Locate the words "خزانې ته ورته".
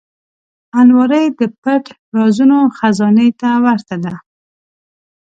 2.77-3.95